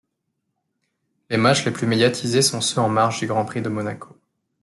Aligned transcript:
Les 1.29 1.37
matchs 1.37 1.63
les 1.63 1.69
plus 1.69 1.85
médiatisés 1.85 2.41
sont 2.41 2.59
ceux 2.59 2.81
en 2.81 2.89
marge 2.89 3.19
du 3.19 3.27
Grand 3.27 3.45
Prix 3.45 3.61
de 3.61 3.69
Monaco. 3.69 4.17